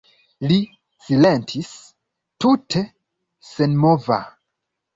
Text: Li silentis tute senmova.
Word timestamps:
Li 0.51 0.55
silentis 1.07 1.69
tute 2.45 2.83
senmova. 3.53 4.21